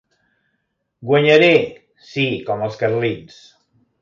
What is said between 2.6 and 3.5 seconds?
els carlins.